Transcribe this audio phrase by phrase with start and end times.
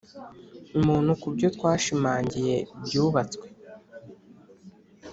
[0.79, 3.47] umuntu kubyo twashimangiye byubatswe,